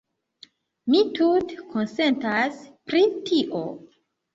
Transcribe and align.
Mi 0.93 1.01
tute 1.21 1.61
konsentas 1.75 2.61
pri 2.91 3.07
tio. 3.33 3.67